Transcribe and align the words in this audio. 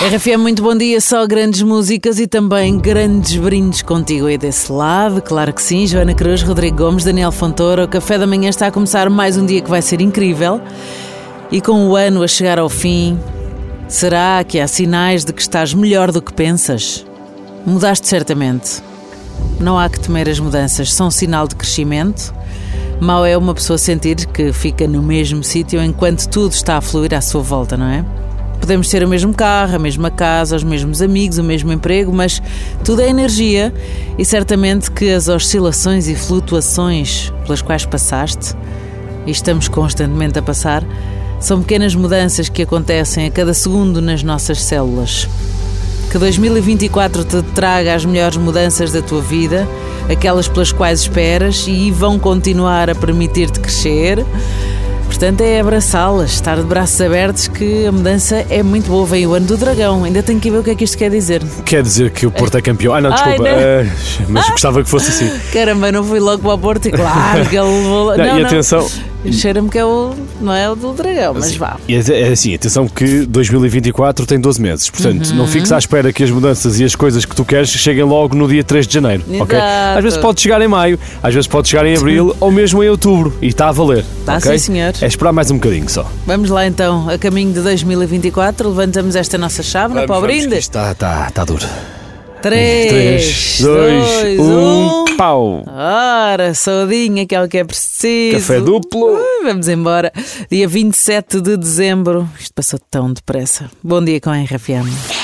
RFM, 0.00 0.38
muito 0.38 0.62
bom 0.62 0.74
dia. 0.74 0.98
Só 0.98 1.26
grandes 1.26 1.60
músicas 1.60 2.18
e 2.18 2.26
também 2.26 2.78
grandes 2.78 3.36
brindes 3.36 3.82
contigo 3.82 4.28
aí 4.28 4.38
desse 4.38 4.72
lado. 4.72 5.20
Claro 5.20 5.52
que 5.52 5.60
sim. 5.60 5.86
Joana 5.86 6.14
Cruz, 6.14 6.40
Rodrigo 6.40 6.78
Gomes, 6.78 7.04
Daniel 7.04 7.30
Fontoura. 7.30 7.84
O 7.84 7.88
café 7.88 8.16
da 8.16 8.26
manhã 8.26 8.48
está 8.48 8.68
a 8.68 8.70
começar 8.72 9.10
mais 9.10 9.36
um 9.36 9.44
dia 9.44 9.60
que 9.60 9.68
vai 9.68 9.82
ser 9.82 10.00
incrível. 10.00 10.58
E 11.52 11.60
com 11.60 11.86
o 11.86 11.96
ano 11.96 12.22
a 12.22 12.26
chegar 12.26 12.58
ao 12.58 12.70
fim, 12.70 13.20
será 13.88 14.42
que 14.42 14.58
há 14.58 14.66
sinais 14.66 15.22
de 15.22 15.34
que 15.34 15.42
estás 15.42 15.74
melhor 15.74 16.10
do 16.10 16.22
que 16.22 16.32
pensas? 16.32 17.04
Mudaste 17.66 18.08
certamente. 18.08 18.82
Não 19.60 19.78
há 19.78 19.86
que 19.90 20.00
temer 20.00 20.30
as 20.30 20.40
mudanças, 20.40 20.94
são 20.94 21.08
um 21.08 21.10
sinal 21.10 21.46
de 21.46 21.56
crescimento. 21.56 22.32
Mal 22.98 23.26
é 23.26 23.36
uma 23.36 23.52
pessoa 23.52 23.76
sentir 23.76 24.16
que 24.28 24.50
fica 24.50 24.88
no 24.88 25.02
mesmo 25.02 25.44
sítio 25.44 25.82
enquanto 25.82 26.26
tudo 26.26 26.52
está 26.52 26.78
a 26.78 26.80
fluir 26.80 27.12
à 27.12 27.20
sua 27.20 27.42
volta, 27.42 27.76
não 27.76 27.86
é? 27.86 28.02
Podemos 28.60 28.88
ter 28.88 29.02
o 29.02 29.08
mesmo 29.08 29.34
carro, 29.34 29.76
a 29.76 29.78
mesma 29.78 30.10
casa, 30.10 30.54
os 30.54 30.62
mesmos 30.62 31.02
amigos, 31.02 31.38
o 31.38 31.42
mesmo 31.42 31.72
emprego, 31.72 32.12
mas 32.12 32.40
tudo 32.84 33.00
é 33.00 33.08
energia 33.08 33.72
e 34.18 34.24
certamente 34.24 34.90
que 34.90 35.10
as 35.10 35.28
oscilações 35.28 36.06
e 36.06 36.14
flutuações 36.14 37.32
pelas 37.44 37.62
quais 37.62 37.84
passaste, 37.84 38.54
e 39.26 39.30
estamos 39.30 39.66
constantemente 39.66 40.38
a 40.38 40.42
passar, 40.42 40.84
são 41.40 41.62
pequenas 41.62 41.94
mudanças 41.94 42.48
que 42.48 42.62
acontecem 42.62 43.26
a 43.26 43.30
cada 43.30 43.54
segundo 43.54 44.00
nas 44.00 44.22
nossas 44.22 44.62
células. 44.62 45.26
Que 46.10 46.18
2024 46.18 47.24
te 47.24 47.42
traga 47.54 47.94
as 47.94 48.04
melhores 48.04 48.36
mudanças 48.36 48.92
da 48.92 49.00
tua 49.00 49.22
vida, 49.22 49.66
aquelas 50.10 50.48
pelas 50.48 50.72
quais 50.72 51.00
esperas 51.00 51.66
e 51.68 51.90
vão 51.90 52.18
continuar 52.18 52.90
a 52.90 52.94
permitir-te 52.94 53.60
crescer. 53.60 54.24
Portanto, 55.20 55.42
é 55.42 55.60
abraçá-las, 55.60 56.30
estar 56.32 56.56
de 56.56 56.62
braços 56.62 56.98
abertos, 56.98 57.46
que 57.46 57.84
a 57.84 57.92
mudança 57.92 58.36
é 58.48 58.62
muito 58.62 58.86
boa. 58.88 59.04
Vem 59.04 59.26
o 59.26 59.34
ano 59.34 59.44
do 59.44 59.54
dragão, 59.58 60.02
ainda 60.02 60.22
tenho 60.22 60.40
que 60.40 60.50
ver 60.50 60.56
o 60.56 60.62
que 60.62 60.70
é 60.70 60.74
que 60.74 60.82
isto 60.84 60.96
quer 60.96 61.10
dizer. 61.10 61.42
Quer 61.66 61.82
dizer 61.82 62.10
que 62.10 62.24
o 62.24 62.30
Porto 62.30 62.56
é 62.56 62.62
campeão. 62.62 62.94
Ah, 62.94 63.02
não, 63.02 63.10
Ai, 63.12 63.16
desculpa. 63.36 63.42
não. 63.42 63.58
eh, 63.58 63.86
mas 64.30 64.48
gostava 64.48 64.82
que 64.82 64.88
fosse 64.88 65.10
assim. 65.10 65.30
Caramba, 65.52 65.92
não 65.92 66.02
fui 66.02 66.20
logo 66.20 66.38
para 66.42 66.54
o 66.54 66.58
Porto 66.58 66.86
e 66.88 66.90
claro 66.90 67.44
que 67.50 67.54
ele 67.54 67.66
levou. 67.68 68.16
Não, 68.16 68.24
Não, 68.24 68.38
e 68.38 68.42
não. 68.44 68.50
Cheira-me 69.32 69.68
que 69.68 69.78
é 69.78 69.84
o. 69.84 70.14
Não 70.40 70.54
é 70.54 70.70
o 70.70 70.74
do 70.74 70.92
dragão, 70.94 71.34
mas 71.34 71.54
vá. 71.54 71.76
E 71.86 71.94
é 71.94 71.98
é 71.98 72.28
assim, 72.32 72.54
atenção 72.54 72.88
que 72.88 73.26
2024 73.26 74.24
tem 74.24 74.40
12 74.40 74.60
meses. 74.62 74.88
Portanto, 74.88 75.28
Uhum. 75.30 75.36
não 75.36 75.46
fiques 75.46 75.70
à 75.72 75.78
espera 75.78 76.10
que 76.12 76.24
as 76.24 76.30
mudanças 76.30 76.80
e 76.80 76.84
as 76.84 76.94
coisas 76.94 77.24
que 77.26 77.36
tu 77.36 77.44
queres 77.44 77.68
cheguem 77.68 78.04
logo 78.04 78.34
no 78.34 78.48
dia 78.48 78.64
3 78.64 78.86
de 78.86 78.94
janeiro. 78.94 79.22
ok? 79.40 79.58
Exato. 79.58 79.98
Às 79.98 80.02
vezes 80.04 80.18
pode 80.18 80.40
chegar 80.40 80.62
em 80.62 80.68
maio, 80.68 80.98
às 81.22 81.34
vezes 81.34 81.46
pode 81.46 81.68
chegar 81.68 81.84
em 81.86 81.96
abril 81.96 82.34
ou 82.40 82.50
mesmo 82.50 82.82
em 82.82 82.88
outubro. 82.88 83.36
E 83.42 83.48
está 83.48 83.68
a 83.68 83.72
valer. 83.72 84.04
Tá, 84.24 84.38
ok? 84.38 84.52
sim, 84.58 84.72
senhor. 84.72 84.94
É 85.02 85.06
esperar 85.06 85.32
mais 85.32 85.50
um 85.50 85.56
bocadinho 85.56 85.88
só. 85.88 86.10
Vamos 86.26 86.48
lá 86.48 86.66
então, 86.66 87.08
a 87.10 87.18
caminho 87.18 87.52
de 87.52 87.60
2024, 87.60 88.68
levantamos 88.70 89.16
esta 89.16 89.36
nossa 89.36 89.62
chávena 89.62 90.06
para 90.06 90.16
o 90.18 90.20
brinde. 90.22 90.54
Está, 90.56 90.92
está, 90.92 91.26
está 91.28 91.44
duro. 91.44 91.66
3, 92.42 93.58
3, 93.58 93.60
2, 93.60 94.40
1, 94.40 95.04
pau! 95.20 95.62
Ora, 95.66 96.54
saudinha, 96.54 97.26
que 97.26 97.34
é 97.34 97.42
o 97.42 97.46
que 97.46 97.58
é 97.58 97.64
preciso. 97.64 98.38
Café 98.38 98.58
duplo. 98.58 99.18
Ui, 99.18 99.44
vamos 99.44 99.68
embora. 99.68 100.10
Dia 100.50 100.66
27 100.66 101.42
de 101.42 101.58
dezembro. 101.58 102.26
Isto 102.38 102.54
passou 102.54 102.80
tão 102.90 103.12
depressa. 103.12 103.70
Bom 103.82 104.02
dia 104.02 104.18
com 104.18 104.30
a 104.30 104.38
RFM. 104.38 105.19